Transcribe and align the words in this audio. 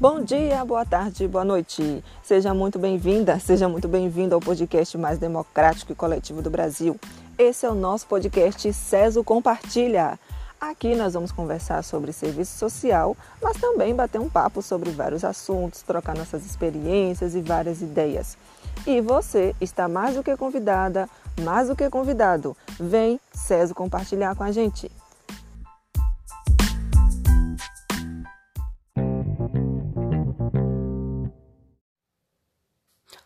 Bom 0.00 0.22
dia, 0.22 0.64
boa 0.64 0.86
tarde, 0.86 1.26
boa 1.26 1.44
noite. 1.44 2.04
Seja 2.22 2.54
muito 2.54 2.78
bem-vinda, 2.78 3.36
seja 3.40 3.68
muito 3.68 3.88
bem-vindo 3.88 4.32
ao 4.32 4.40
podcast 4.40 4.96
mais 4.96 5.18
democrático 5.18 5.90
e 5.90 5.94
coletivo 5.96 6.40
do 6.40 6.48
Brasil. 6.48 6.94
Esse 7.36 7.66
é 7.66 7.68
o 7.68 7.74
nosso 7.74 8.06
podcast 8.06 8.72
CESO 8.72 9.24
Compartilha. 9.24 10.16
Aqui 10.60 10.94
nós 10.94 11.14
vamos 11.14 11.32
conversar 11.32 11.82
sobre 11.82 12.12
serviço 12.12 12.56
social, 12.56 13.16
mas 13.42 13.56
também 13.56 13.92
bater 13.92 14.20
um 14.20 14.28
papo 14.28 14.62
sobre 14.62 14.90
vários 14.90 15.24
assuntos, 15.24 15.82
trocar 15.82 16.16
nossas 16.16 16.46
experiências 16.46 17.34
e 17.34 17.40
várias 17.40 17.82
ideias. 17.82 18.38
E 18.86 19.00
você 19.00 19.52
está 19.60 19.88
mais 19.88 20.14
do 20.14 20.22
que 20.22 20.36
convidada, 20.36 21.08
mais 21.40 21.66
do 21.66 21.74
que 21.74 21.90
convidado. 21.90 22.56
Vem, 22.78 23.18
CESO, 23.32 23.74
compartilhar 23.74 24.36
com 24.36 24.44
a 24.44 24.52
gente. 24.52 24.88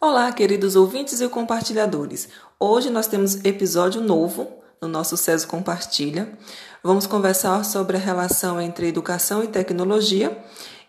Olá, 0.05 0.33
queridos 0.33 0.75
ouvintes 0.75 1.21
e 1.21 1.29
compartilhadores. 1.29 2.29
Hoje 2.59 2.91
nós 2.91 3.07
temos 3.07 3.37
episódio 3.45 4.01
novo 4.01 4.49
no 4.81 4.89
nosso 4.89 5.17
CESO 5.17 5.47
Compartilha. 5.47 6.37
Vamos 6.83 7.07
conversar 7.07 7.65
sobre 7.65 7.97
a 7.97 8.01
relação 8.01 8.61
entre 8.61 8.89
educação 8.89 9.45
e 9.45 9.47
tecnologia 9.47 10.37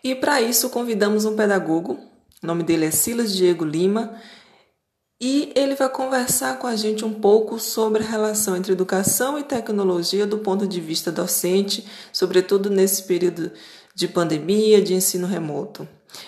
e 0.02 0.16
para 0.16 0.42
isso 0.42 0.68
convidamos 0.68 1.24
um 1.24 1.36
pedagogo. 1.36 1.96
O 2.42 2.46
nome 2.48 2.64
dele 2.64 2.86
é 2.86 2.90
Silas 2.90 3.32
Diego 3.32 3.64
Lima 3.64 4.20
e 5.22 5.52
ele 5.54 5.76
vai 5.76 5.88
conversar 5.88 6.58
com 6.58 6.66
a 6.66 6.74
gente 6.74 7.04
um 7.04 7.14
pouco 7.14 7.60
sobre 7.60 8.02
a 8.02 8.06
relação 8.06 8.56
entre 8.56 8.72
educação 8.72 9.38
e 9.38 9.44
tecnologia 9.44 10.26
do 10.26 10.38
ponto 10.38 10.66
de 10.66 10.80
vista 10.80 11.12
docente, 11.12 11.86
sobretudo 12.12 12.68
nesse 12.68 13.04
período 13.04 13.52
de 13.94 14.08
pandemia, 14.08 14.82
de 14.82 14.92
ensino 14.92 15.28
remoto. 15.28 15.86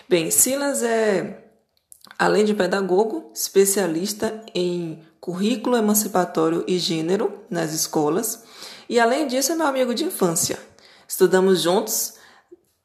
Bem, 0.08 0.30
Silas 0.30 0.84
é 0.84 1.45
além 2.18 2.44
de 2.44 2.54
pedagogo, 2.54 3.30
especialista 3.34 4.42
em 4.54 5.02
currículo 5.20 5.76
emancipatório 5.76 6.64
e 6.66 6.78
gênero 6.78 7.32
nas 7.50 7.72
escolas, 7.72 8.44
e 8.88 9.00
além 9.00 9.26
disso 9.26 9.52
é 9.52 9.54
meu 9.56 9.66
amigo 9.66 9.94
de 9.94 10.04
infância. 10.04 10.58
Estudamos 11.08 11.62
juntos 11.62 12.14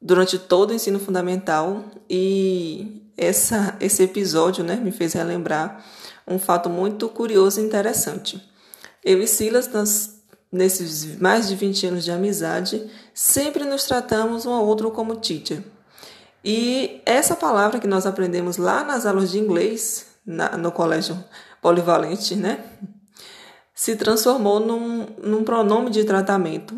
durante 0.00 0.38
todo 0.38 0.70
o 0.70 0.74
ensino 0.74 0.98
fundamental 0.98 1.84
e 2.10 3.02
essa, 3.16 3.76
esse 3.80 4.02
episódio 4.02 4.64
né, 4.64 4.76
me 4.76 4.90
fez 4.90 5.12
relembrar 5.12 5.84
um 6.26 6.38
fato 6.38 6.68
muito 6.68 7.08
curioso 7.08 7.60
e 7.60 7.64
interessante. 7.64 8.42
Eu 9.04 9.20
e 9.20 9.26
Silas, 9.26 9.68
nós, 9.68 10.22
nesses 10.50 11.18
mais 11.20 11.48
de 11.48 11.54
20 11.54 11.86
anos 11.86 12.04
de 12.04 12.10
amizade, 12.10 12.90
sempre 13.14 13.64
nos 13.64 13.84
tratamos 13.84 14.46
um 14.46 14.52
ao 14.52 14.66
outro 14.66 14.90
como 14.90 15.16
teacher. 15.16 15.62
E 16.44 17.00
essa 17.06 17.36
palavra 17.36 17.78
que 17.78 17.86
nós 17.86 18.06
aprendemos 18.06 18.56
lá 18.56 18.82
nas 18.82 19.06
aulas 19.06 19.30
de 19.30 19.38
inglês, 19.38 20.06
na, 20.26 20.56
no 20.56 20.72
colégio 20.72 21.22
polivalente, 21.60 22.34
né? 22.34 22.64
Se 23.74 23.96
transformou 23.96 24.60
num, 24.60 25.06
num 25.22 25.44
pronome 25.44 25.90
de 25.90 26.04
tratamento. 26.04 26.76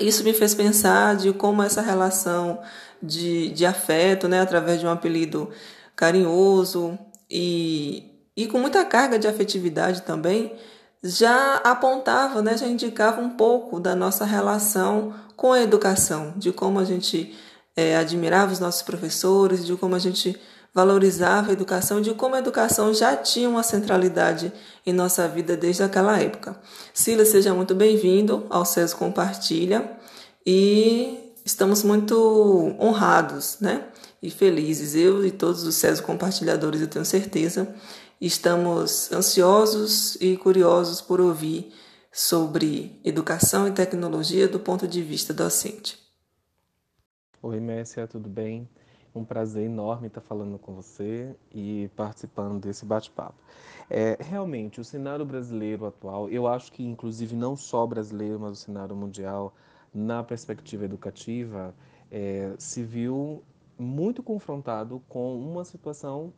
Isso 0.00 0.24
me 0.24 0.32
fez 0.32 0.54
pensar 0.54 1.16
de 1.16 1.32
como 1.32 1.62
essa 1.62 1.82
relação 1.82 2.60
de, 3.02 3.50
de 3.50 3.66
afeto, 3.66 4.28
né, 4.28 4.40
através 4.40 4.80
de 4.80 4.86
um 4.86 4.90
apelido 4.90 5.50
carinhoso 5.96 6.98
e, 7.28 8.04
e 8.36 8.46
com 8.46 8.58
muita 8.58 8.84
carga 8.84 9.18
de 9.18 9.26
afetividade 9.26 10.02
também, 10.02 10.54
já 11.02 11.56
apontava, 11.56 12.42
né, 12.42 12.56
já 12.56 12.66
indicava 12.66 13.20
um 13.20 13.30
pouco 13.30 13.80
da 13.80 13.96
nossa 13.96 14.24
relação 14.24 15.14
com 15.36 15.52
a 15.52 15.62
educação, 15.62 16.34
de 16.36 16.52
como 16.52 16.78
a 16.78 16.84
gente 16.84 17.34
é, 17.80 17.96
admirava 17.96 18.52
os 18.52 18.60
nossos 18.60 18.82
professores, 18.82 19.64
de 19.64 19.74
como 19.74 19.94
a 19.94 19.98
gente 19.98 20.38
valorizava 20.74 21.48
a 21.48 21.52
educação, 21.52 22.00
de 22.00 22.12
como 22.12 22.34
a 22.34 22.38
educação 22.38 22.92
já 22.92 23.16
tinha 23.16 23.48
uma 23.48 23.62
centralidade 23.62 24.52
em 24.86 24.92
nossa 24.92 25.26
vida 25.26 25.56
desde 25.56 25.82
aquela 25.82 26.20
época. 26.20 26.60
Silas, 26.92 27.28
seja 27.28 27.54
muito 27.54 27.74
bem-vindo 27.74 28.46
ao 28.50 28.66
CES 28.66 28.92
Compartilha 28.92 29.90
e 30.46 31.32
estamos 31.44 31.82
muito 31.82 32.76
honrados, 32.78 33.56
né? 33.60 33.86
E 34.22 34.30
felizes, 34.30 34.94
eu 34.94 35.24
e 35.24 35.30
todos 35.30 35.64
os 35.64 35.74
CES 35.74 36.00
compartilhadores, 36.00 36.82
eu 36.82 36.88
tenho 36.88 37.04
certeza, 37.06 37.66
estamos 38.20 39.10
ansiosos 39.10 40.16
e 40.20 40.36
curiosos 40.36 41.00
por 41.00 41.18
ouvir 41.18 41.72
sobre 42.12 43.00
educação 43.02 43.66
e 43.66 43.72
tecnologia 43.72 44.46
do 44.46 44.60
ponto 44.60 44.86
de 44.86 45.02
vista 45.02 45.32
docente. 45.32 46.09
Oi, 47.42 47.58
Messia, 47.58 48.06
tudo 48.06 48.28
bem? 48.28 48.68
Um 49.14 49.24
prazer 49.24 49.64
enorme 49.64 50.08
estar 50.08 50.20
falando 50.20 50.58
com 50.58 50.74
você 50.74 51.34
e 51.50 51.88
participando 51.96 52.60
desse 52.60 52.84
bate-papo. 52.84 53.38
É, 53.88 54.18
realmente, 54.20 54.78
o 54.78 54.84
cenário 54.84 55.24
brasileiro 55.24 55.86
atual, 55.86 56.28
eu 56.28 56.46
acho 56.46 56.70
que 56.70 56.84
inclusive 56.84 57.34
não 57.34 57.56
só 57.56 57.86
brasileiro, 57.86 58.38
mas 58.38 58.52
o 58.52 58.56
cenário 58.56 58.94
mundial, 58.94 59.54
na 59.92 60.22
perspectiva 60.22 60.84
educativa, 60.84 61.74
é, 62.10 62.54
se 62.58 62.82
viu 62.82 63.42
muito 63.78 64.22
confrontado 64.22 65.02
com 65.08 65.34
uma 65.40 65.64
situação 65.64 66.34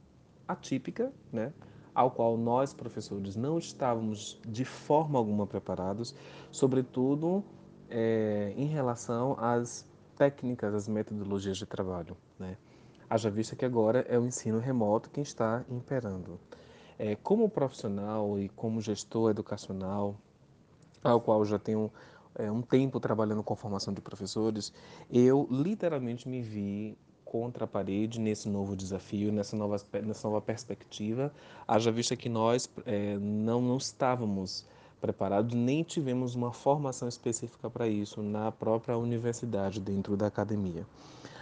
atípica, 0.47 1.13
né? 1.33 1.53
ao 1.93 2.13
qual 2.13 2.37
nós, 2.37 2.73
professores, 2.73 3.35
não 3.35 3.59
estávamos 3.59 4.41
de 4.47 4.65
forma 4.65 5.19
alguma 5.19 5.49
preparados, 5.49 6.15
sobretudo 6.53 7.43
é, 7.91 8.55
em 8.57 8.67
relação 8.67 9.37
às 9.37 9.91
técnicas, 10.17 10.75
as 10.75 10.89
metodologias 10.89 11.57
de 11.57 11.67
trabalho. 11.67 12.17
Né? 12.39 12.57
Haja 13.09 13.31
vista 13.31 13.57
que 13.57 13.65
agora 13.65 14.07
é 14.09 14.19
o 14.19 14.25
ensino 14.25 14.59
remoto 14.59 15.11
quem 15.11 15.23
está 15.23 15.65
imperando. 15.69 16.39
É, 16.99 17.17
como 17.17 17.49
profissional 17.49 18.39
e 18.39 18.49
como 18.51 18.81
gestor 18.81 19.31
educacional, 19.31 20.17
ao 21.03 21.21
qual 21.21 21.45
já 21.45 21.59
tenho 21.59 21.91
é, 22.35 22.51
um 22.51 22.63
tempo 22.63 23.01
trabalhando 23.01 23.43
com 23.43 23.57
formação 23.57 23.93
de 23.93 24.01
professores, 24.01 24.73
eu 25.11 25.47
literalmente 25.51 26.29
me 26.29 26.41
vi 26.41 26.97
contra 27.25 27.65
a 27.65 27.67
parede 27.67 28.21
nesse 28.21 28.49
novo 28.49 28.77
desafio, 28.77 29.33
nessa 29.33 29.57
nova, 29.57 29.77
nessa 30.05 30.29
nova 30.29 30.41
perspectiva, 30.41 31.33
haja 31.67 31.91
vista 31.91 32.15
que 32.15 32.29
nós 32.29 32.71
é, 32.85 33.17
não, 33.19 33.61
não 33.61 33.79
estávamos 33.79 34.67
preparados, 35.03 35.53
nem 35.53 35.83
tivemos 35.83 36.37
uma 36.37 36.53
formação 36.53 37.09
específica 37.09 37.69
para 37.69 37.89
isso 37.89 38.23
na 38.23 38.53
própria 38.53 38.97
universidade, 38.97 39.81
dentro 39.81 40.17
da 40.17 40.29
academia. 40.29 40.87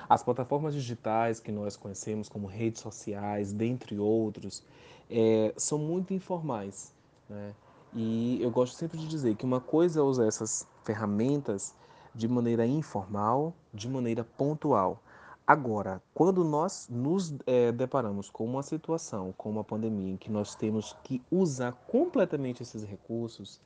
As 0.08 0.22
plataformas 0.22 0.72
digitais 0.74 1.38
que 1.38 1.52
nós 1.52 1.76
conhecemos, 1.76 2.26
como 2.26 2.46
redes 2.46 2.80
sociais, 2.80 3.52
dentre 3.52 3.98
outros, 3.98 4.64
é, 5.10 5.52
são 5.58 5.78
muito 5.78 6.14
informais. 6.14 6.94
Né? 7.28 7.54
E 7.94 8.38
eu 8.40 8.50
gosto 8.50 8.74
sempre 8.74 8.96
de 8.96 9.06
dizer 9.06 9.36
que 9.36 9.44
uma 9.44 9.60
coisa 9.60 10.00
é 10.00 10.02
usar 10.02 10.26
essas 10.26 10.66
ferramentas 10.82 11.74
de 12.14 12.26
maneira 12.26 12.66
informal, 12.66 13.54
de 13.74 13.88
maneira 13.88 14.24
pontual. 14.24 15.02
Agora, 15.50 16.00
quando 16.14 16.44
nós 16.44 16.86
nos 16.88 17.34
é, 17.44 17.72
deparamos 17.72 18.30
com 18.30 18.44
uma 18.44 18.62
situação, 18.62 19.34
com 19.36 19.50
uma 19.50 19.64
pandemia, 19.64 20.12
em 20.12 20.16
que 20.16 20.30
nós 20.30 20.54
temos 20.54 20.96
que 21.02 21.20
usar 21.28 21.72
completamente 21.88 22.62
esses 22.62 22.84
recursos, 22.84 23.60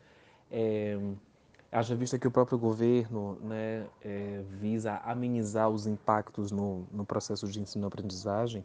é, 0.50 0.98
haja 1.70 1.94
vista 1.94 2.18
que 2.18 2.26
o 2.26 2.30
próprio 2.30 2.56
governo 2.56 3.36
né, 3.42 3.86
é, 4.00 4.42
visa 4.52 4.96
amenizar 5.04 5.68
os 5.68 5.86
impactos 5.86 6.50
no, 6.50 6.86
no 6.90 7.04
processo 7.04 7.46
de 7.48 7.60
ensino-aprendizagem, 7.60 8.64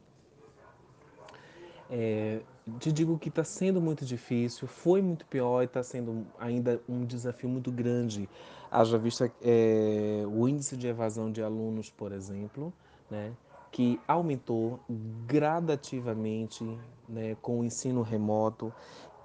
é, 1.89 2.41
te 2.79 2.89
digo 2.89 3.19
que 3.19 3.27
está 3.27 3.43
sendo 3.43 3.81
muito 3.81 4.05
difícil, 4.05 4.65
foi 4.65 5.01
muito 5.01 5.25
pior 5.25 5.61
e 5.61 5.65
está 5.65 5.83
sendo 5.83 6.25
ainda 6.39 6.81
um 6.87 7.03
desafio 7.03 7.49
muito 7.49 7.69
grande. 7.69 8.29
Haja 8.71 8.97
vista 8.97 9.29
é, 9.41 10.23
o 10.25 10.47
índice 10.47 10.77
de 10.77 10.87
evasão 10.87 11.29
de 11.29 11.43
alunos, 11.43 11.89
por 11.89 12.13
exemplo, 12.13 12.71
né, 13.09 13.33
que 13.71 13.99
aumentou 14.07 14.79
gradativamente 15.25 16.63
né, 17.07 17.35
com 17.41 17.59
o 17.59 17.63
ensino 17.63 18.01
remoto. 18.01 18.73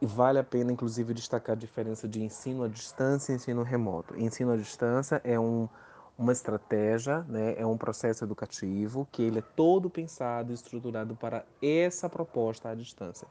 E 0.01 0.07
vale 0.07 0.39
a 0.39 0.45
pena, 0.45 0.73
inclusive, 0.73 1.15
destacar 1.15 1.57
a 1.57 1.59
diferença 1.59 2.07
de 2.07 2.23
ensino 2.23 2.65
à 2.65 2.69
distância 2.69 3.33
e 3.33 3.37
ensino 3.37 3.63
remoto. 3.63 4.19
Ensino 4.19 4.53
à 4.53 4.57
distância 4.57 5.21
é 5.25 5.39
um, 5.39 5.69
uma 6.19 6.33
estratégia, 6.33 7.21
né, 7.29 7.55
é 7.57 7.65
um 7.65 7.77
processo 7.77 8.25
educativo 8.25 9.09
que 9.11 9.23
ele 9.23 9.39
é 9.39 9.43
todo 9.43 9.89
pensado 9.89 10.51
e 10.51 10.55
estruturado 10.55 11.17
para 11.17 11.45
essa 11.63 12.09
proposta 12.09 12.71
à 12.71 12.75
distância. 12.75 13.27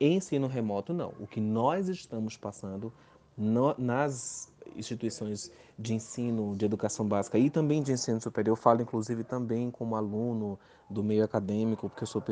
Ensino 0.00 0.46
remoto, 0.46 0.94
não. 0.94 1.12
O 1.20 1.26
que 1.26 1.40
nós 1.40 1.88
estamos 1.88 2.36
passando 2.36 2.90
no, 3.40 3.74
nas 3.78 4.52
instituições 4.76 5.50
de 5.78 5.94
ensino, 5.94 6.54
de 6.54 6.66
educação 6.66 7.08
básica 7.08 7.38
e 7.38 7.48
também 7.48 7.82
de 7.82 7.90
ensino 7.90 8.20
superior, 8.20 8.54
falo 8.54 8.82
inclusive 8.82 9.24
também 9.24 9.70
como 9.70 9.96
aluno 9.96 10.58
do 10.90 11.02
meio 11.02 11.24
acadêmico, 11.24 11.88
porque 11.88 12.02
eu 12.02 12.06
sou 12.06 12.22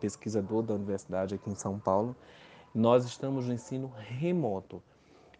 pesquisador 0.00 0.62
da 0.62 0.74
universidade 0.74 1.36
aqui 1.36 1.48
em 1.48 1.54
São 1.54 1.78
Paulo, 1.78 2.16
nós 2.74 3.04
estamos 3.04 3.46
no 3.46 3.54
ensino 3.54 3.92
remoto. 3.96 4.82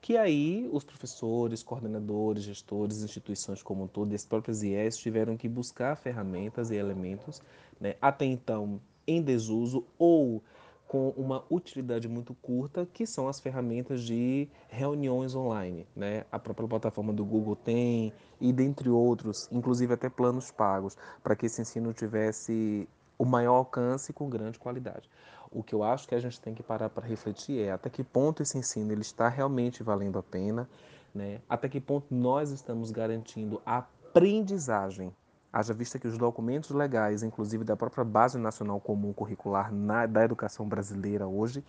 que 0.00 0.16
aí 0.16 0.70
os 0.72 0.84
professores, 0.84 1.64
coordenadores, 1.64 2.44
gestores, 2.44 3.02
instituições 3.02 3.60
como 3.60 3.84
um 3.84 3.88
todo 3.88 4.14
as 4.14 4.24
próprias 4.24 4.62
IES 4.62 4.96
tiveram 4.96 5.36
que 5.36 5.48
buscar 5.48 5.96
ferramentas 5.96 6.70
e 6.70 6.76
elementos, 6.76 7.42
né, 7.80 7.96
até 8.00 8.24
então 8.24 8.80
em 9.04 9.20
desuso 9.20 9.84
ou 9.98 10.40
com 10.88 11.10
uma 11.10 11.44
utilidade 11.50 12.08
muito 12.08 12.34
curta, 12.34 12.88
que 12.90 13.06
são 13.06 13.28
as 13.28 13.38
ferramentas 13.38 14.02
de 14.02 14.48
reuniões 14.68 15.34
online. 15.34 15.86
Né? 15.94 16.24
A 16.32 16.38
própria 16.38 16.66
plataforma 16.66 17.12
do 17.12 17.26
Google 17.26 17.54
tem, 17.54 18.10
e 18.40 18.50
dentre 18.52 18.88
outros, 18.88 19.48
inclusive 19.52 19.92
até 19.92 20.08
planos 20.08 20.50
pagos, 20.50 20.96
para 21.22 21.36
que 21.36 21.44
esse 21.44 21.60
ensino 21.60 21.92
tivesse 21.92 22.88
o 23.18 23.26
maior 23.26 23.56
alcance 23.56 24.14
com 24.14 24.30
grande 24.30 24.58
qualidade. 24.58 25.10
O 25.50 25.62
que 25.62 25.74
eu 25.74 25.82
acho 25.82 26.08
que 26.08 26.14
a 26.14 26.20
gente 26.20 26.40
tem 26.40 26.54
que 26.54 26.62
parar 26.62 26.88
para 26.88 27.06
refletir 27.06 27.60
é 27.60 27.70
até 27.70 27.90
que 27.90 28.02
ponto 28.02 28.42
esse 28.42 28.56
ensino 28.56 28.90
ele 28.90 29.02
está 29.02 29.28
realmente 29.28 29.82
valendo 29.82 30.18
a 30.18 30.22
pena, 30.22 30.66
né? 31.14 31.42
até 31.48 31.68
que 31.68 31.80
ponto 31.80 32.06
nós 32.14 32.50
estamos 32.50 32.90
garantindo 32.90 33.60
a 33.64 33.78
aprendizagem 33.78 35.12
Haja 35.52 35.72
vista 35.72 35.98
que 35.98 36.06
os 36.06 36.18
documentos 36.18 36.70
legais, 36.70 37.22
inclusive 37.22 37.64
da 37.64 37.76
própria 37.76 38.04
Base 38.04 38.38
Nacional 38.38 38.80
Comum 38.80 39.12
Curricular 39.12 39.72
na, 39.72 40.06
da 40.06 40.24
Educação 40.24 40.68
Brasileira 40.68 41.26
hoje, 41.26 41.64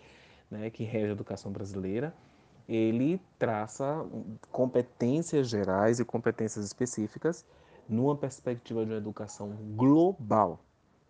né, 0.52 0.70
que 0.70 0.84
rege 0.84 1.08
a 1.08 1.12
educação 1.12 1.52
brasileira, 1.52 2.14
ele 2.68 3.22
traça 3.38 4.06
competências 4.52 5.48
gerais 5.48 6.00
e 6.00 6.06
competências 6.06 6.66
específicas 6.66 7.46
numa 7.88 8.16
perspectiva 8.16 8.86
de 8.86 8.92
uma 8.92 8.98
educação 8.98 9.50
global. 9.76 10.60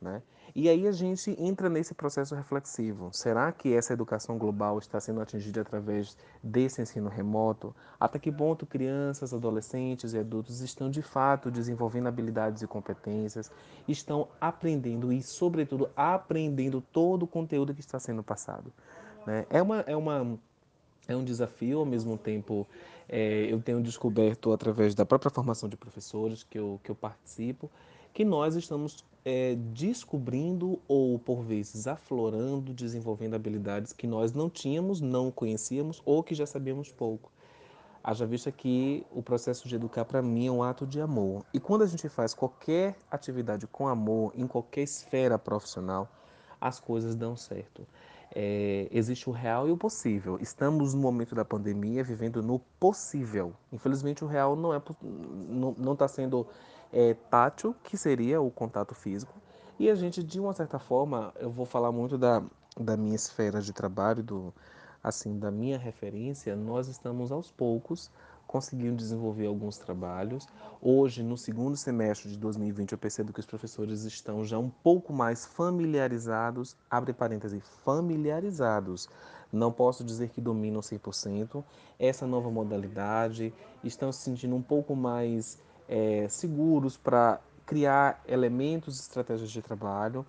Né? 0.02 0.22
E 0.56 0.70
aí 0.70 0.88
a 0.88 0.92
gente 0.92 1.36
entra 1.38 1.70
nesse 1.70 1.94
processo 1.94 2.34
reflexivo. 2.34 3.10
Será 3.12 3.52
que 3.52 3.74
essa 3.74 3.94
educação 3.94 4.38
global 4.38 4.80
está 4.80 5.00
sendo 5.00 5.22
atingida 5.22 5.62
através 5.62 6.18
desse 6.42 6.82
ensino 6.82 7.10
remoto? 7.10 7.76
Até 8.00 8.18
que 8.18 8.32
ponto 8.32 8.66
crianças, 8.66 9.34
adolescentes 9.34 10.14
e 10.14 10.18
adultos 10.18 10.62
estão 10.62 10.90
de 10.90 11.02
fato 11.02 11.52
desenvolvendo 11.52 12.08
habilidades 12.08 12.62
e 12.62 12.68
competências, 12.68 13.52
estão 13.88 14.28
aprendendo 14.40 15.12
e, 15.12 15.22
sobretudo, 15.22 15.90
aprendendo 15.96 16.82
todo 16.82 17.24
o 17.24 17.28
conteúdo 17.28 17.74
que 17.74 17.82
está 17.82 18.00
sendo 18.00 18.24
passado? 18.24 18.72
Né? 19.28 19.46
É, 19.50 19.62
uma, 19.62 19.82
é, 19.82 19.96
uma, 19.96 20.40
é 21.08 21.16
um 21.16 21.24
desafio, 21.24 21.80
ao 21.80 21.86
mesmo 21.86 22.18
tempo, 22.18 22.66
é, 23.10 23.52
eu 23.52 23.60
tenho 23.62 23.82
descoberto 23.82 24.54
através 24.54 24.94
da 24.94 25.06
própria 25.06 25.32
formação 25.32 25.68
de 25.68 25.76
professores 25.76 26.44
que 26.44 26.60
eu, 26.60 26.80
que 26.84 26.92
eu 26.92 26.96
participo 26.96 27.70
que 28.14 28.26
nós 28.26 28.56
estamos 28.56 29.04
é, 29.24 29.56
descobrindo 29.74 30.80
ou, 30.88 31.18
por 31.20 31.42
vezes, 31.42 31.88
aflorando, 31.88 32.74
desenvolvendo 32.74 33.36
habilidades 33.36 33.94
que 33.94 34.08
nós 34.08 34.34
não 34.34 34.50
tínhamos, 34.50 35.02
não 35.02 35.32
conhecíamos 35.32 36.02
ou 36.06 36.24
que 36.24 36.34
já 36.34 36.46
sabíamos 36.46 36.92
pouco. 36.92 37.32
Haja 38.04 38.26
vista 38.26 38.52
que 38.52 39.06
o 39.12 39.22
processo 39.22 39.68
de 39.68 39.76
educar, 39.76 40.06
para 40.06 40.22
mim, 40.22 40.48
é 40.48 40.52
um 40.52 40.64
ato 40.64 40.88
de 40.88 41.02
amor. 41.02 41.46
E 41.54 41.60
quando 41.60 41.84
a 41.84 41.88
gente 41.88 42.08
faz 42.08 42.34
qualquer 42.34 42.96
atividade 43.12 43.68
com 43.68 43.88
amor, 43.88 44.32
em 44.36 44.48
qualquer 44.48 44.84
esfera 44.84 45.38
profissional, 45.38 46.08
as 46.62 46.80
coisas 46.80 47.16
dão 47.16 47.36
certo. 47.36 47.86
É, 48.36 48.88
existe 48.92 49.28
o 49.30 49.34
real 49.34 49.68
e 49.68 49.72
o 49.72 49.78
possível. 49.78 50.38
Estamos 50.40 50.94
no 50.94 51.02
momento 51.02 51.34
da 51.34 51.44
pandemia 51.44 52.04
vivendo 52.04 52.44
no 52.44 52.60
possível. 52.80 53.54
Infelizmente, 53.72 54.24
o 54.24 54.28
real 54.28 54.56
não 54.56 54.76
está 54.76 54.96
não, 55.02 55.76
não 55.78 55.96
tá 55.96 56.08
sendo 56.08 56.46
é, 56.94 57.14
tátil, 57.14 57.76
que 57.84 57.98
seria 57.98 58.42
o 58.42 58.52
contato 58.52 58.94
físico, 58.94 59.34
e 59.80 59.90
a 59.90 59.96
gente, 59.96 60.22
de 60.22 60.40
uma 60.40 60.54
certa 60.54 60.78
forma, 60.78 61.34
eu 61.40 61.50
vou 61.50 61.66
falar 61.66 61.92
muito 61.92 62.18
da, 62.18 62.44
da 62.78 62.98
minha 62.98 63.16
esfera 63.16 63.62
de 63.62 63.72
trabalho, 63.72 64.22
do, 64.22 64.54
assim, 65.04 65.40
da 65.40 65.50
minha 65.50 65.78
referência, 65.78 66.56
nós 66.56 66.88
estamos 66.88 67.32
aos 67.32 67.52
poucos 67.52 68.12
conseguindo 68.50 68.96
desenvolver 68.96 69.46
alguns 69.46 69.78
trabalhos. 69.78 70.48
Hoje, 70.82 71.22
no 71.22 71.38
segundo 71.38 71.78
semestre 71.78 72.32
de 72.32 72.38
2020, 72.40 72.94
eu 72.94 72.98
percebo 72.98 73.32
que 73.32 73.40
os 73.40 73.46
professores 73.46 74.06
estão 74.06 74.44
já 74.44 74.58
um 74.58 74.72
pouco 74.72 75.14
mais 75.14 75.46
familiarizados, 75.46 76.76
abre 76.90 77.14
parênteses, 77.14 77.62
familiarizados. 77.86 79.08
Não 79.54 79.72
posso 79.72 80.04
dizer 80.04 80.30
que 80.30 80.42
dominam 80.42 80.82
100% 80.82 81.64
essa 82.00 82.26
nova 82.26 82.50
modalidade, 82.50 83.54
estão 83.84 84.12
se 84.12 84.24
sentindo 84.24 84.56
um 84.56 84.64
pouco 84.64 84.96
mais 84.96 85.60
é, 85.88 86.28
seguros 86.28 86.98
para 86.98 87.40
criar 87.68 88.20
elementos 88.28 88.98
e 88.98 89.02
estratégias 89.02 89.52
de 89.52 89.62
trabalho 89.62 90.26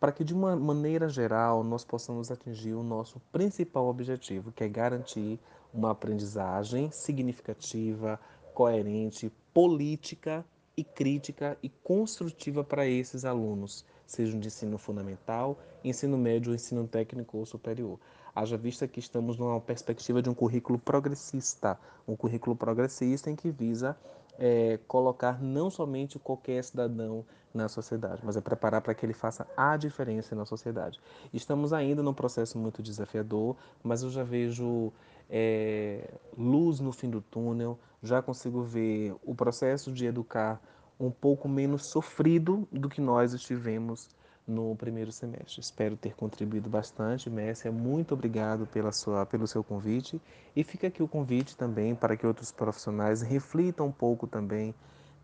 para 0.00 0.12
que, 0.12 0.24
de 0.24 0.32
uma 0.32 0.54
maneira 0.54 1.08
geral, 1.08 1.64
nós 1.64 1.84
possamos 1.84 2.30
atingir 2.30 2.74
o 2.74 2.82
nosso 2.82 3.20
principal 3.32 3.86
objetivo, 3.88 4.52
que 4.52 4.64
é 4.64 4.68
garantir 4.68 5.40
uma 5.72 5.90
aprendizagem 5.90 6.90
significativa, 6.90 8.18
coerente, 8.54 9.32
política 9.52 10.44
e 10.76 10.84
crítica 10.84 11.58
e 11.62 11.68
construtiva 11.68 12.62
para 12.62 12.86
esses 12.86 13.24
alunos, 13.24 13.84
sejam 14.06 14.38
de 14.38 14.46
ensino 14.46 14.78
fundamental, 14.78 15.58
ensino 15.82 16.16
médio, 16.16 16.54
ensino 16.54 16.86
técnico 16.86 17.38
ou 17.38 17.44
superior. 17.44 17.98
Haja 18.34 18.56
vista 18.56 18.86
que 18.86 19.00
estamos 19.00 19.36
numa 19.36 19.60
perspectiva 19.60 20.22
de 20.22 20.30
um 20.30 20.34
currículo 20.34 20.78
progressista, 20.78 21.78
um 22.06 22.14
currículo 22.14 22.54
progressista 22.54 23.28
em 23.28 23.34
que 23.34 23.50
visa 23.50 23.96
é, 24.38 24.78
colocar 24.86 25.42
não 25.42 25.68
somente 25.68 26.18
qualquer 26.18 26.62
cidadão 26.62 27.24
na 27.52 27.68
sociedade, 27.68 28.20
mas 28.22 28.36
é 28.36 28.40
preparar 28.40 28.80
para 28.80 28.94
que 28.94 29.04
ele 29.04 29.14
faça 29.14 29.46
a 29.56 29.76
diferença 29.76 30.34
na 30.34 30.44
sociedade. 30.44 31.00
Estamos 31.32 31.72
ainda 31.72 32.02
num 32.02 32.14
processo 32.14 32.56
muito 32.58 32.82
desafiador, 32.82 33.56
mas 33.82 34.02
eu 34.02 34.10
já 34.10 34.22
vejo 34.22 34.92
é, 35.28 36.14
luz 36.36 36.78
no 36.78 36.92
fim 36.92 37.10
do 37.10 37.20
túnel, 37.20 37.78
já 38.02 38.22
consigo 38.22 38.62
ver 38.62 39.14
o 39.24 39.34
processo 39.34 39.92
de 39.92 40.06
educar 40.06 40.60
um 41.00 41.10
pouco 41.10 41.48
menos 41.48 41.86
sofrido 41.86 42.66
do 42.70 42.88
que 42.88 43.00
nós 43.00 43.32
estivemos 43.32 44.08
no 44.48 44.74
primeiro 44.74 45.12
semestre. 45.12 45.60
Espero 45.60 45.96
ter 45.96 46.14
contribuído 46.14 46.68
bastante, 46.68 47.28
Messia. 47.28 47.70
Muito 47.70 48.14
obrigado 48.14 48.66
pela 48.66 48.90
sua, 48.90 49.26
pelo 49.26 49.46
seu 49.46 49.62
convite. 49.62 50.20
E 50.56 50.64
fica 50.64 50.86
aqui 50.86 51.02
o 51.02 51.08
convite 51.08 51.56
também 51.56 51.94
para 51.94 52.16
que 52.16 52.26
outros 52.26 52.50
profissionais 52.50 53.20
reflitam 53.22 53.86
um 53.86 53.92
pouco 53.92 54.26
também, 54.26 54.74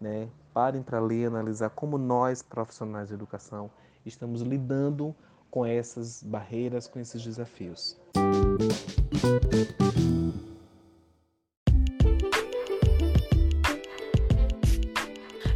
né? 0.00 0.28
parem 0.54 0.82
para 0.82 1.00
ler, 1.00 1.26
analisar 1.26 1.70
como 1.70 1.98
nós, 1.98 2.40
profissionais 2.40 3.08
de 3.08 3.14
educação, 3.14 3.68
estamos 4.06 4.42
lidando 4.42 5.14
com 5.50 5.66
essas 5.66 6.22
barreiras, 6.22 6.86
com 6.86 7.00
esses 7.00 7.22
desafios. 7.22 7.96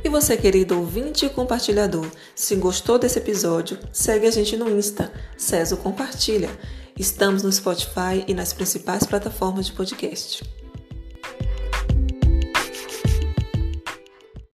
E 0.04 0.08
você, 0.08 0.36
querido 0.36 0.78
ouvinte 0.78 1.26
e 1.26 1.30
compartilhador, 1.30 2.06
se 2.34 2.54
gostou 2.54 2.98
desse 2.98 3.18
episódio, 3.18 3.78
segue 3.92 4.26
a 4.26 4.30
gente 4.30 4.56
no 4.56 4.70
Insta, 4.70 5.12
Ceso 5.36 5.76
Compartilha. 5.76 6.50
Estamos 6.96 7.42
no 7.42 7.50
Spotify 7.50 8.24
e 8.26 8.32
nas 8.32 8.52
principais 8.52 9.04
plataformas 9.04 9.66
de 9.66 9.72
podcast. 9.72 10.57